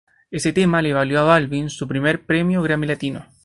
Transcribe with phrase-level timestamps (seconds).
[0.31, 3.27] Ese tema le valió a Balvin su primer premio Grammy Latino.